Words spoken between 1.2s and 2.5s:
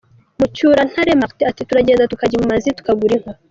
Martin ati “Turagenda tukajya i